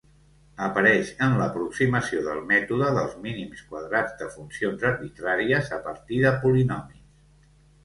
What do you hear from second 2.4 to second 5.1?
mètode dels mínims quadrats de funcions